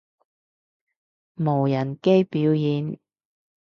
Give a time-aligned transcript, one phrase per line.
[1.35, 2.99] 無人機表演